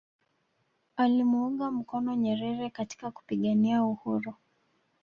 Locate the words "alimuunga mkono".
0.95-2.15